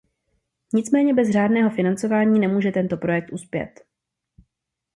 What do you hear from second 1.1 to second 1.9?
bez řádného